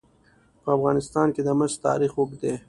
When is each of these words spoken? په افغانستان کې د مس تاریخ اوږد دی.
په 0.63 0.69
افغانستان 0.77 1.27
کې 1.35 1.41
د 1.43 1.49
مس 1.59 1.73
تاریخ 1.85 2.11
اوږد 2.15 2.37
دی. 2.41 2.53